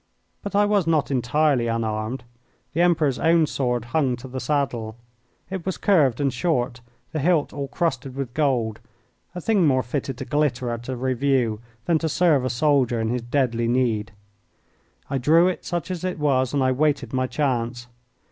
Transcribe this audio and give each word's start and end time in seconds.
But 0.41 0.55
I 0.55 0.65
was 0.65 0.87
not 0.87 1.11
entirely 1.11 1.67
unarmed. 1.67 2.23
The 2.73 2.81
Emperor's 2.81 3.19
own 3.19 3.45
sword 3.45 3.85
hung 3.93 4.15
to 4.15 4.27
the 4.27 4.39
saddle. 4.39 4.95
It 5.51 5.63
was 5.63 5.77
curved 5.77 6.19
and 6.19 6.33
short, 6.33 6.81
the 7.11 7.19
hilt 7.19 7.53
all 7.53 7.67
crusted 7.67 8.15
with 8.15 8.33
gold 8.33 8.79
a 9.35 9.41
thing 9.41 9.67
more 9.67 9.83
fitted 9.83 10.17
to 10.17 10.25
glitter 10.25 10.71
at 10.71 10.89
a 10.89 10.95
review 10.97 11.59
than 11.85 11.99
to 11.99 12.09
serve 12.09 12.43
a 12.43 12.49
soldier 12.49 12.99
in 12.99 13.09
his 13.09 13.21
deadly 13.21 13.67
need. 13.67 14.11
I 15.07 15.19
drew 15.19 15.47
it, 15.47 15.65
such 15.65 15.91
as 15.91 16.03
it 16.03 16.17
was, 16.17 16.51
and 16.51 16.63
I 16.63 16.71
waited 16.71 17.13
my 17.13 17.27
chance. 17.27 17.85